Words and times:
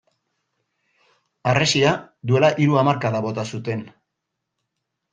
Harresia 1.51 1.93
duela 2.33 2.51
hiru 2.65 2.83
hamarkada 2.83 3.25
bota 3.31 3.49
zuten. 3.55 3.89